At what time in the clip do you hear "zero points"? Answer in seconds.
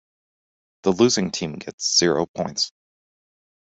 1.99-2.71